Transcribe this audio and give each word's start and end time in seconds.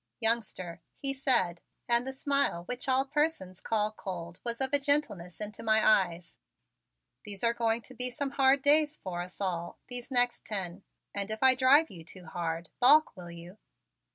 "Youngster," 0.19 0.81
he 0.97 1.13
said 1.13 1.61
and 1.87 2.07
the 2.07 2.11
smile 2.11 2.63
which 2.63 2.89
all 2.89 3.05
persons 3.05 3.61
call 3.61 3.91
cold 3.91 4.39
was 4.43 4.59
all 4.59 4.67
of 4.73 4.81
gentleness 4.81 5.39
into 5.39 5.61
my 5.61 5.87
eyes, 5.87 6.39
"these 7.23 7.43
are 7.43 7.53
going 7.53 7.83
to 7.83 7.93
be 7.93 8.09
some 8.09 8.31
hard 8.31 8.63
days 8.63 8.97
for 8.97 9.21
us 9.21 9.39
all, 9.39 9.77
these 9.89 10.09
next 10.09 10.43
ten, 10.43 10.83
and 11.13 11.29
if 11.29 11.43
I 11.43 11.53
drive 11.53 11.91
you 11.91 12.03
too 12.03 12.25
hard, 12.25 12.71
balk, 12.79 13.15
will 13.15 13.29
you?" 13.29 13.59